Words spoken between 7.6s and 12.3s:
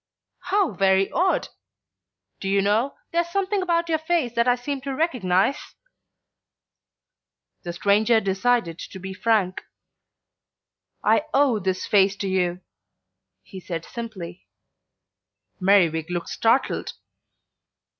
The stranger decided to be frank. "I owe this face to